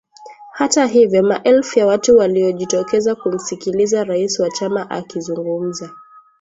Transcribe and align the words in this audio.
Hata 0.51 0.85
hivyo 0.85 1.23
maelfu 1.23 1.79
ya 1.79 1.85
watu 1.87 2.17
waliojitokeza 2.17 3.15
kumsikiliza 3.15 4.03
rais 4.03 4.39
wa 4.39 4.49
chama 4.49 4.89
akizungumza 4.89 5.91